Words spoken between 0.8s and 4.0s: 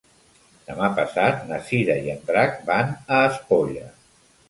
passat na Cira i en Drac van a Espolla.